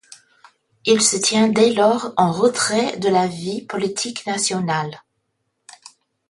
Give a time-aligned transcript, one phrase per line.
[0.83, 5.03] Il se tient dès lors en retrait de la vie politique nationale.